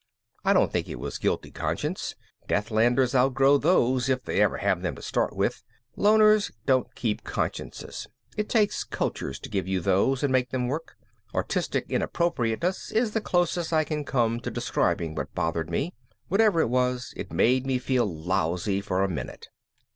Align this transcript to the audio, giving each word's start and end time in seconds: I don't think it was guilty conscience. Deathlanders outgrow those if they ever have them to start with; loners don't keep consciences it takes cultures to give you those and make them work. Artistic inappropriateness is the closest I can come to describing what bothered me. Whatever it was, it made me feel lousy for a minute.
I 0.43 0.53
don't 0.53 0.71
think 0.71 0.89
it 0.89 0.97
was 0.99 1.19
guilty 1.19 1.51
conscience. 1.51 2.15
Deathlanders 2.47 3.13
outgrow 3.13 3.59
those 3.59 4.09
if 4.09 4.23
they 4.23 4.41
ever 4.41 4.57
have 4.57 4.81
them 4.81 4.95
to 4.95 5.01
start 5.03 5.35
with; 5.35 5.61
loners 5.95 6.49
don't 6.65 6.95
keep 6.95 7.23
consciences 7.23 8.07
it 8.35 8.49
takes 8.49 8.83
cultures 8.83 9.37
to 9.41 9.47
give 9.47 9.67
you 9.67 9.79
those 9.79 10.23
and 10.23 10.31
make 10.33 10.49
them 10.49 10.65
work. 10.67 10.97
Artistic 11.35 11.85
inappropriateness 11.87 12.91
is 12.91 13.11
the 13.11 13.21
closest 13.21 13.71
I 13.73 13.83
can 13.83 14.03
come 14.03 14.39
to 14.39 14.49
describing 14.49 15.13
what 15.13 15.35
bothered 15.35 15.69
me. 15.69 15.93
Whatever 16.29 16.61
it 16.61 16.69
was, 16.69 17.13
it 17.15 17.31
made 17.31 17.67
me 17.67 17.77
feel 17.77 18.07
lousy 18.11 18.81
for 18.81 19.03
a 19.03 19.07
minute. 19.07 19.49